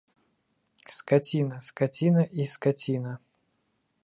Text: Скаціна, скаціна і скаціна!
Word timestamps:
Скаціна, 0.95 1.55
скаціна 1.67 2.21
і 2.41 2.49
скаціна! 2.53 3.17